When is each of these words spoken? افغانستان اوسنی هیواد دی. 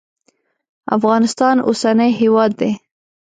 افغانستان 0.97 1.55
اوسنی 1.67 2.09
هیواد 2.19 2.51
دی. 2.59 2.71